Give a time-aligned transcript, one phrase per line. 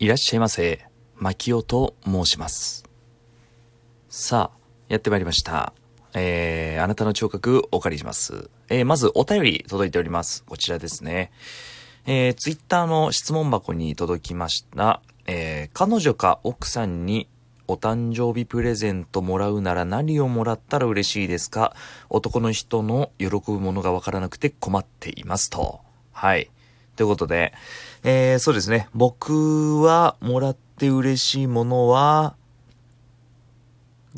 [0.00, 0.86] いらっしゃいませ。
[1.16, 2.84] マキオと申します。
[4.08, 5.72] さあ、やってまいりました。
[6.14, 8.48] えー、あなたの聴覚お借りします。
[8.68, 10.44] えー、まずお便り届いております。
[10.44, 11.32] こちらですね。
[12.06, 15.02] えー、ツイッターの質問箱に届きました。
[15.26, 17.26] えー、彼女か奥さんに
[17.66, 21.74] お誕生日プレゼントもらうなら何をもらったら嬉しいですか？
[22.08, 25.80] 男の人の喜ぶものがわからなくて困っていますと。
[26.12, 26.50] はい。
[26.98, 27.52] ということで、
[28.02, 28.88] えー、そうですね。
[28.92, 32.34] 僕はもらって嬉しいものは、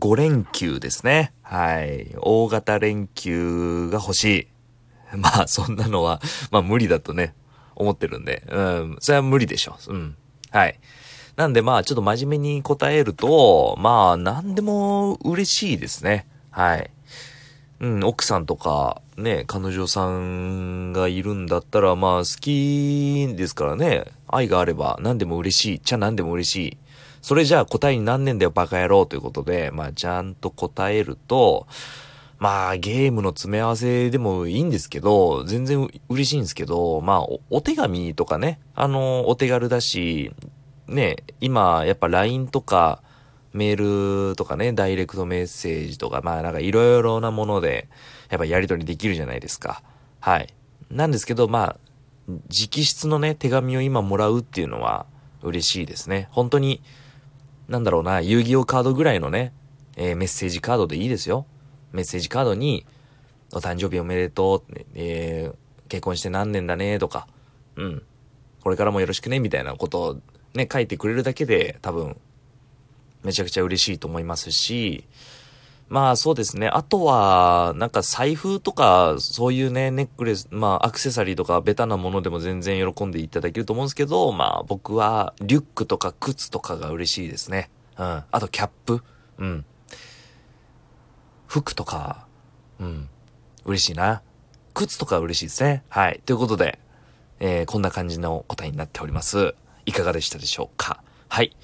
[0.00, 1.32] 5連休ですね。
[1.42, 2.12] はい。
[2.18, 4.48] 大型連休が欲しい。
[5.16, 6.20] まあ、そんなのは、
[6.50, 7.32] まあ無理だとね、
[7.76, 9.78] 思ってるんで、うん、それは無理でしょ。
[9.86, 10.16] ううん。
[10.50, 10.80] はい。
[11.36, 16.26] なんでまあ、ちょっと真面目に答えると、まあ、なんでも嬉しいですね。
[16.50, 16.90] はい。
[17.78, 26.78] うん、奥さんとか、ね、彼女さんがいるんだったら、まあ、好きですからね、愛があれば何でも嬉しい、ちゃ何でも嬉しい。
[27.22, 31.66] それじゃあ答えになんねんだよバカ野郎ということで、まあ、ちゃんと答えると、
[32.38, 40.32] まあ、ゲームの詰め合わせでもいいんですけど、全然嬉しいんですけど、まあお、お手紙とかね、あの、お手軽だし、
[40.88, 43.00] ね、今、やっぱ LINE とか、
[43.54, 47.88] メールとかね、ダイレクトメッセージとか、まあなんかいろいろなもので、
[48.34, 49.80] やっぱやり取りできるじゃないですか。
[50.18, 50.52] はい。
[50.90, 51.76] なんですけど、まあ、
[52.28, 55.06] 直筆のね、手紙を今もらうっていうのは
[55.42, 56.26] 嬉しいですね。
[56.32, 56.82] 本当に、
[57.68, 59.52] なんだろうな、遊戯王カードぐらいのね、
[59.96, 61.46] えーメッセージカードでいいですよ。
[61.92, 62.84] メッセージカードに、
[63.52, 65.56] お誕生日おめでとう、えー
[65.88, 67.28] 結婚して何年だね、とか、
[67.76, 68.02] うん。
[68.62, 70.20] これからもよろしくね、みたいなことを
[70.54, 72.16] ね、書いてくれるだけで、多分、
[73.22, 75.04] めちゃくちゃ嬉しいと思いますし、
[75.88, 76.68] まあそうですね。
[76.68, 87.70] あとは、なんか財布とか、そういうね、ネックレス、まあアクセサリーとかベタなものでも全然喜んでいただけると思うんですけど、まあ僕はリュックとか靴とかが嬉しいですね。
[87.98, 88.24] うん。
[88.30, 89.02] あとキャップ。
[89.38, 89.64] うん。
[91.46, 92.26] 服とか、
[92.80, 93.08] うん。
[93.64, 94.22] 嬉しいな。
[94.72, 95.84] 靴とか嬉しいですね。
[95.88, 96.20] はい。
[96.24, 96.78] ということで、
[97.40, 99.54] えーこんな感じの答えになっております。
[99.86, 101.02] いかがでしたでしょうか？
[101.28, 101.54] はい。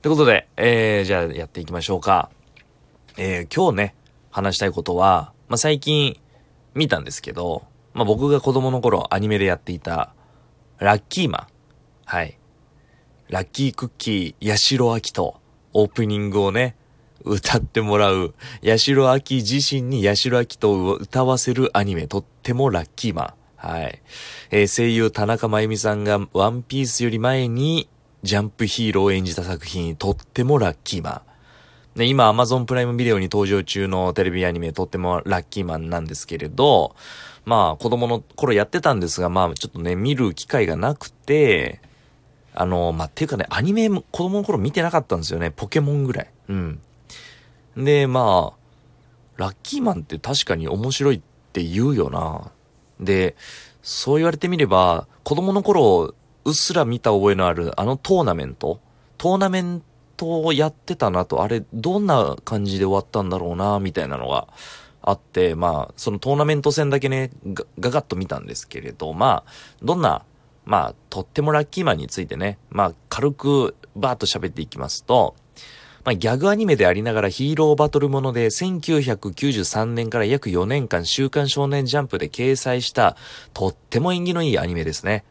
[0.00, 2.30] ということで、えー、じゃあやっていきましょうか。
[3.16, 3.94] えー、今日ね、
[4.30, 6.18] 話したいことは、まあ、最近
[6.74, 10.14] 見たんですけど、まあ、僕が子供の頃アニメでやっていた、
[10.78, 11.46] ラッキーマン。
[12.06, 12.38] はい。
[13.28, 15.40] ラッキークッキー、八代亜紀と、
[15.74, 16.76] オープニングをね、
[17.24, 18.34] 歌ってもらう、
[18.64, 23.34] 八代亜紀自身に八代亜紀と歌わせるアニメ、とってもラッキーマン。
[23.56, 24.02] はい。
[24.50, 27.88] えー声優田中真由美さんがワンピースより前に
[28.22, 31.31] ジャンプヒーローを演じた作品、とってもラッキーマン。
[31.96, 36.96] で、今 Amazon プライムビデオに登場中のテレビアニメ、とってもラッキーマンなんですけれど、
[37.44, 41.80] まあ子供の頃やってたんですが、まあちょっとね、見る機会がなくて、
[42.54, 45.50] あの、まあ、っていうかね、アニメも子供の頃見てなかったんですよね。
[45.50, 46.30] ポケモンぐらい。
[46.48, 46.80] うん。
[47.76, 48.58] で、まあ、
[49.38, 51.20] ラッキーマンって確かに面白いっ
[51.54, 52.50] て言うよな。
[53.00, 53.36] で、
[53.82, 56.14] そう言われてみれば、子供の頃、
[56.44, 58.80] うっすら見た覚えのあるあのトーナメント？
[59.16, 59.82] トーナメン
[60.22, 64.46] トをやってたなと、あれ、どんな感じで終わったんだろうな、みたいなのが
[65.02, 67.30] あって、まあ、そのトーナメント戦だけね、
[67.80, 70.24] ガガッと見たんですけれど、まあ、どんな、
[70.64, 75.34] まあ、とってもラッキーマンについてね、まあ、軽くバーッと喋っていきますと、
[76.04, 83.16] まあ、ギャグアニメでありながらヒーローバトルもので1993年から約4年間週刊少年ジャンプで掲載した
[83.54, 85.24] とっても縁起のいいアニメですね。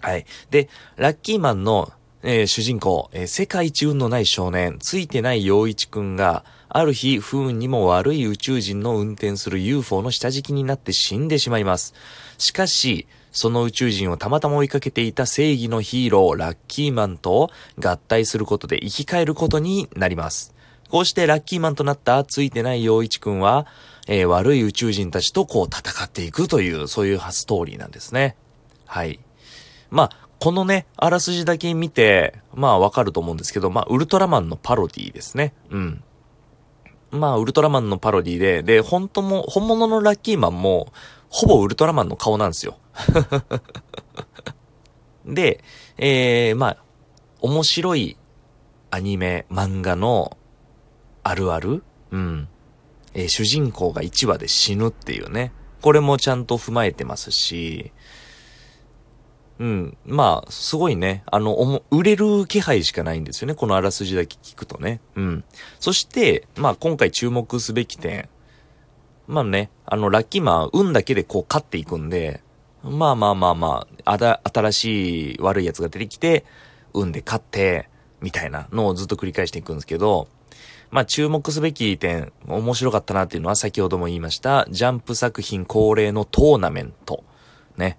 [0.00, 0.26] はい。
[0.50, 11.94] で、ラッキーマンの、えー主人公、えー世界一運のない少年、ついてない陽一くんが、ある日、不運にも悪い宇宙人の運転する UFO の下敷きになって死んでしまいます。
[12.38, 17.50] しかし、その宇宙人をたまたま追いかけていた正義のヒーロー、ラッキーマンと
[17.82, 20.54] 合体することで生き返ることになります。
[20.90, 23.66] こうしてラッキーマンとなったついてない陽一くんは、
[24.08, 28.36] えー悪い宇宙人たちとこう戦っていくという、そういうストーリーなんですね。
[28.84, 29.20] はい。
[29.90, 35.52] まあ、このね、あらすじだけ見て、まあわかると思うんですけど、まあ、ウルトラマンのパロディですね。
[35.68, 36.02] うん。
[37.10, 40.92] まあ、ウルトラマンのパロディで、で、本当も、本物のラッキーマンも、
[41.28, 42.78] ほぼウルトラマンの顔なんですよ。
[45.26, 45.62] で、
[45.98, 46.76] えー、まあ、
[47.40, 48.16] 面白い
[48.90, 50.38] アニメ、漫画の
[51.22, 51.82] あるある
[52.12, 52.48] うん。
[53.12, 55.52] えー主人公が1話で死ぬっていうね。
[55.82, 57.92] これもちゃんと踏まえてますし、
[59.60, 59.96] うん。
[60.06, 61.22] まあ、すごいね。
[61.26, 63.54] あの、おも売れる気配しかないんですよね。
[63.54, 65.00] このあらすじだけ聞くとね。
[65.16, 65.44] うん。
[65.78, 68.30] そして、まあ、今回注目すべき点。
[69.28, 72.42] まあね、あの、ラッキーマン、運だけでこう勝っていくんで、
[72.82, 76.46] まあまあまあまあ、あだ、新しい悪い奴が出てきて、
[76.94, 77.90] 運で勝って、
[78.22, 80.28] みたいなのをずっと繰り返していくんですけど、
[80.90, 87.22] まあ注目すべき点、面白かったなっていうのは先ほども言いました、ジャンプ作品恒例のトーナメント。
[87.76, 87.98] ね。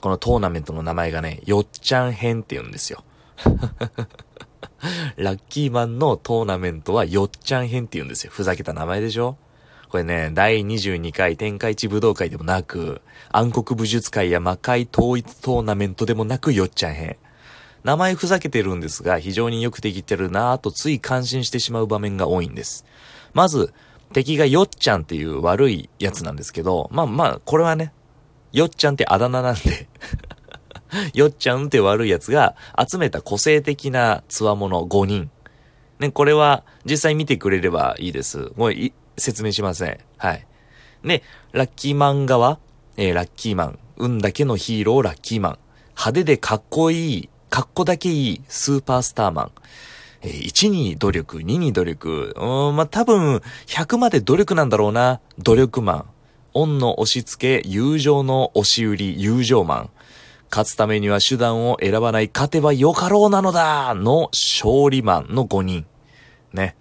[0.00, 3.04] このトーナメントの名前がね、よっちゃん編って言うんですよ。
[5.16, 8.32] ラッキーマンのトーナメントはよっちゃん編って言うんですよ。
[8.32, 9.36] ふざけた名前でしょ？
[9.88, 13.00] これね、第22回天下一武道会でもなく、
[13.30, 17.16] 暗黒武術会や魔界統一トーナメントでもなくよっちゃん編。
[17.84, 22.84] 名前ふざけてるんですが、非常によくできてるなぁとつい感心してしまう場面が多いんです。
[23.32, 23.72] まず、
[24.12, 27.92] 敵がよっちゃんっていう悪いやつなんですけど、まあまあ、これはね、
[28.52, 29.88] よっちゃんってあだ名なんで
[31.14, 35.30] よっちゃんって悪いやつが集めた個性的な強者5人。
[35.98, 38.52] ね、これは実際見てくれればいいです。
[38.56, 38.72] もう
[39.16, 39.98] 説明しません。
[40.16, 40.46] はい。
[41.04, 41.22] で、
[41.52, 42.58] ラッキーマン側、
[42.96, 43.78] えー、ラッキーマン。
[43.96, 45.58] 運だけのヒーローラッキーマン。
[45.90, 49.50] 派手でかっこいい、かっこだけいいスーパースターマン。
[50.22, 52.34] えー、1に努力、2に努力。
[52.36, 55.20] うん、まあ、多分、100まで努力なんだろうな。
[55.38, 56.04] 努力マン。
[56.60, 59.90] 恩の押し付け、友情の押し売り、友情マン。
[60.50, 65.86] 勝つためには手段を選ばない、勝てばよかろうなのだの勝利マンの5人。
[66.52, 66.74] ね。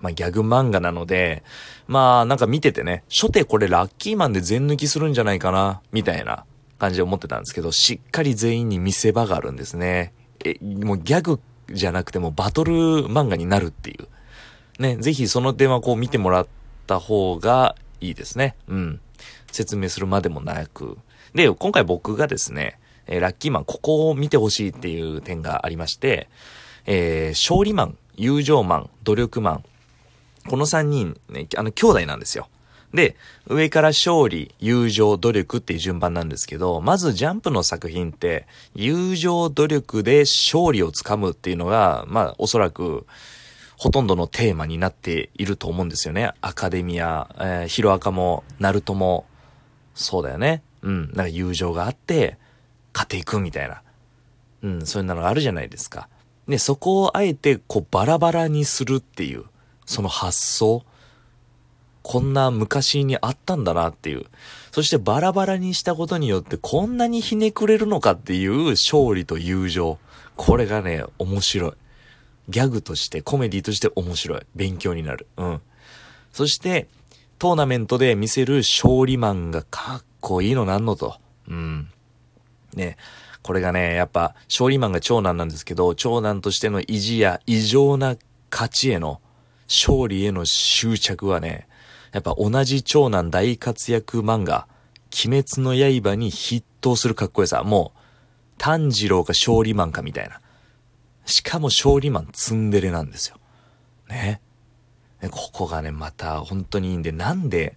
[0.00, 1.42] まあ、ギャグ漫画なので、
[1.86, 6.44] まあ、なんか見ててね、初手これラッキーマンで全抜きするんじゃないかな、みたいな
[6.78, 10.12] 感じで思ってたんですけど、しっかり全員に見せ場があるんですね。
[10.44, 11.40] え、もうギャグ
[11.72, 12.72] じゃなくてもバトル
[13.06, 14.08] 漫画になるっていう。
[14.82, 16.46] ね、ぜひその点はこう見てもらっ
[16.86, 18.56] た方がいいですね。
[18.68, 19.00] うん。
[19.52, 20.98] 説明するまでもなく。
[21.34, 26.28] で、今回僕がですね、えー、ラッキーマン、ここを見てほしいっていう点がありまして、
[26.86, 29.64] えー、勝利マン、友情マン、努力マン。
[30.48, 32.48] この3人、ね、あの、兄弟なんですよ。
[32.94, 33.16] で、
[33.46, 43.06] 上から勝利、友情、努力っていう順番なんですけど、まずジャンプの作品って、友情、努力で勝利をつかむっていうのが、まあ、おそらく、
[43.76, 46.32] ほとんどのテーマになっていると思うんですよね。
[46.40, 49.26] アカデミア、えー、ヒロアカも、ナルトも、
[49.94, 50.62] そうだよね。
[50.82, 51.04] うん。
[51.08, 52.38] なんか友情があって、
[52.94, 53.82] 勝っていくみたいな。
[54.62, 56.08] うん、そういうのがあるじゃないですか。
[56.48, 59.44] で、そこをあえて、こう、バラバラにするっていう、
[59.84, 60.84] その発想。
[62.02, 64.26] こんな昔にあったんだなっていう。
[64.70, 69.98] そしてバラバラにしたことによってこんなにひねくれるのかっていう勝利と友情。
[70.36, 71.72] これがね、面白い。
[72.48, 74.40] ギャグとして、コメディとして面白い。
[74.54, 75.26] 勉強になる。
[75.36, 75.60] うん。
[76.32, 76.88] そして、
[77.38, 81.16] トーナメントで見せる勝利マンがかっこいいのなんのと。
[81.48, 81.90] うん。
[82.74, 82.96] ね。
[83.42, 88.16] これがね、やっぱ、勝利マンが長男なんですけど、長男としての意地や異常な
[88.50, 89.20] 勝ちへの、
[89.68, 91.68] 勝利への執着はね、
[92.12, 94.66] やっぱ同じ長男大活躍漫画、
[95.24, 97.62] 鬼滅の刃に筆頭するかっこよさ。
[97.62, 97.98] もう、
[98.58, 100.40] 炭治郎か勝利マンかみたいな。
[101.26, 103.36] しかも勝利マンツンデレなんですよ。
[104.08, 104.40] ね。
[105.30, 107.76] ここがね、また本当にいいんで、なんで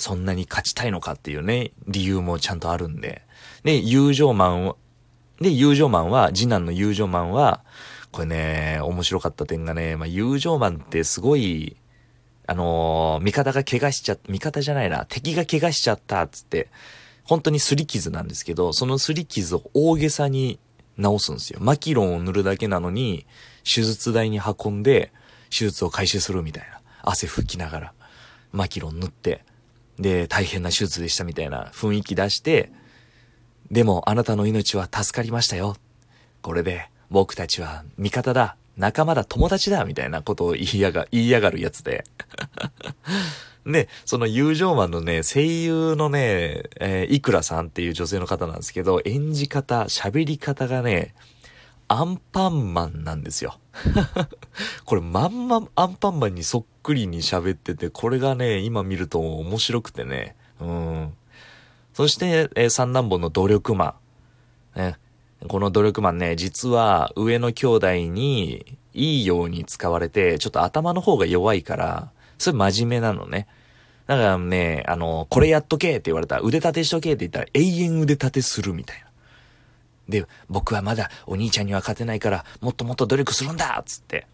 [0.00, 3.22] そんなに勝ちたいのかっていうね、理由もちゃんとあるんで。
[3.64, 4.78] で、友情マンを、
[5.40, 7.62] で、友情マンは、次男の友情マンは、
[8.10, 11.76] これね、面白かった点がね、まあ、友情マンってすごい、
[12.46, 16.68] あのー、味方が怪我しちゃ、味方じゃないな、敵が怪我しちゃった、つって、
[17.24, 20.58] 本当に擦り傷なんですけど、その擦り傷を大げさに
[21.00, 21.58] 治すんですよ。
[21.60, 23.26] マキロンを塗るだけなのに、
[23.64, 25.12] 手術台に運んで、
[25.50, 26.80] 手術を開始するみたいな。
[27.02, 27.92] 汗拭きながら、
[28.52, 29.44] マキロン塗って、
[29.98, 32.72] で、大変な手術でしたみたいな雰囲気出して、
[33.70, 35.76] でもあなたの命は助かりましたよ。
[36.42, 42.04] これで僕たちは味方だ、仲間だ、友達だ、みたいなことを言いやが、言いやがるやつで。
[43.66, 51.14] で、その友情マンのね、声優のね、えー、いくらさんっていう女性の方なんですけど、演じ方、喋り方がね、
[51.88, 53.58] アンパンマンなんですよ。
[54.84, 60.36] これまんまアンパンマンにそっくりに喋ってて、これがね、今見ると面白くてね。
[60.60, 61.12] うん。
[61.92, 63.96] そして、えー、三男坊の努力マ
[64.76, 64.78] ン。
[64.78, 64.96] ね。
[65.48, 73.46] この努力マンね、実は上の兄弟にいいように使われて、ちょっと頭の方が弱いから、それ真面目なのね。
[74.06, 79.06] だからね、あの、これやっとけって言われたら、腕立てしとけって言ったら永遠腕立てするみたいな。
[80.08, 84.26] で、僕はまだお兄ちゃんには勝てないから、もっともっと努力するんだつって。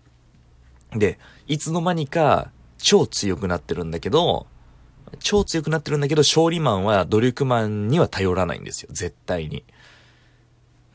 [0.93, 4.47] で、いつの間にか超強くなってるんだけど、
[5.19, 8.89] 超強くなってるんだけど、勝利マンは努力マンには頼らないんですよ。
[8.93, 9.65] 絶対に。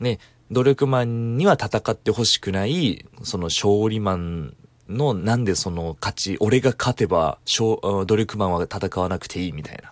[0.00, 0.18] ね、
[0.50, 4.56] 努力マンには戦ってほしくない、その勝利マン
[4.88, 9.90] のなんでその勝ち、俺が勝てば、努力マンは戦わなくていいみたいな。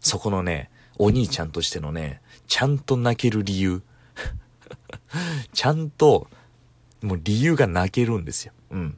[0.00, 3.82] そこのね、お兄ちゃんとしてのね、ちゃんと泣ける理由。
[5.52, 6.28] ちゃんと
[7.02, 8.52] もう理由が泣けるんですよ。
[8.70, 8.96] うん。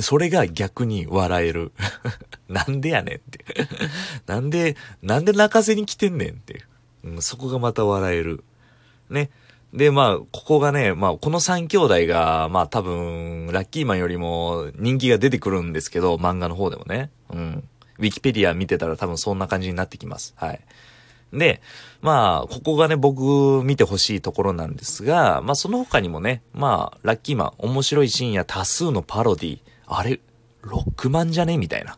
[0.00, 1.72] それが逆に笑える。
[2.48, 3.44] なんでやねんって
[4.26, 6.64] なんで、なんで泣かせに来てんねんって。
[7.02, 8.44] うん、そこがまた笑える。
[9.08, 9.30] ね。
[9.72, 17.10] で、まあ、ここがね、まあ、この3兄弟が、まあ多分、ラッキーマンよりも人気が出てくるんですけど、漫画の方でもね。
[17.32, 17.68] うん。
[17.98, 20.34] ウィキペディア見てたら多分そんな感じになってきます。
[20.36, 20.60] はい。
[21.32, 21.60] で、
[22.00, 30.20] まあ、ここがね、僕見てほしいところなんですが、まあその他にもね、まあ、ラッキーマン、面白いシーンや多数のパロディ、あれ、
[30.62, 31.96] ロックマンじゃねみたいな。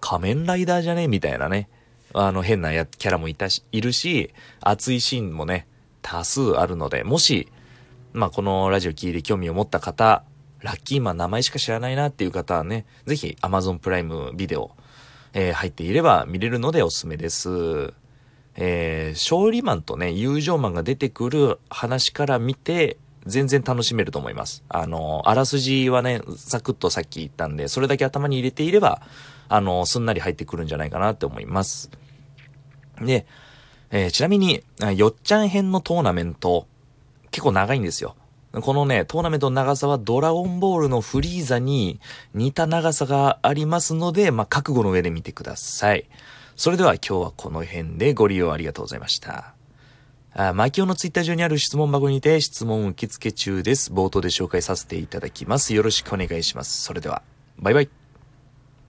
[0.00, 1.68] 仮面ライダーじゃねみたいなね。
[2.12, 5.66] あの、変なやキャラもいたし、いるし、熱いシーンもね、
[6.04, 7.48] 多数あるので、もし、
[8.12, 10.22] まあ、このラジオ聞いて興味を持った方、
[10.60, 14.70] ラッキーマン名前しか知らないなっていう方はね、ぜひ Amazon プライムビデオ、
[15.32, 17.94] えー、入っていれば見れるのでおすすめです。
[18.56, 24.62] えー、勝利マンとね、友情マンが出てくる話から見て、全然楽しめると思います。
[24.68, 29.00] あの、あらすじはね、サクッとさっき言ったんで、それだけ頭に入れていれば、
[29.48, 31.90] あの、すんなり入ってくるんじゃないかなって思います。
[33.00, 33.26] で、
[33.96, 34.64] えー、ちなみに、
[34.96, 36.66] よっちゃん編のトーナメント、
[37.30, 38.16] 結構長いんですよ。
[38.50, 42.00] このね、トーナメントの長さはドラゴンボールのフリーザに
[42.34, 46.06] 似た長さがありますので、まあ、覚悟の上で見てください。
[46.56, 49.54] それでは今日はこの辺でご利用ありがとうございました。
[50.32, 53.92] あ、マキオのツイッター上にある質問箱にて質問受付中です。
[53.92, 55.72] 冒頭で紹介させていただきます。
[55.72, 56.82] よろしくお願いします。
[56.82, 57.22] それでは、
[57.58, 58.03] バイバイ。